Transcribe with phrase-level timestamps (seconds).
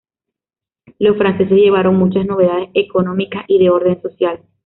[0.97, 4.39] Los franceses llevaron muchas novedades económicas y de orden social.